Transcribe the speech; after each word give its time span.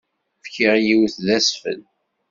Fkiɣ 0.45 0.73
yiwet 0.85 1.15
d 1.25 1.27
asfel. 1.37 1.81